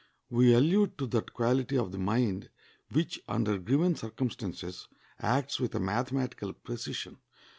We 0.31 0.51
allude 0.55 0.97
to 0.97 1.05
that 1.05 1.31
quality 1.31 1.77
of 1.77 1.91
the 1.91 1.99
mind 1.99 2.49
which 2.91 3.21
under 3.27 3.59
given 3.59 3.95
circumstances 3.95 4.87
acts 5.19 5.59
with 5.59 5.75
a 5.75 5.79
mathematical 5.79 6.53
precision. 6.53 7.19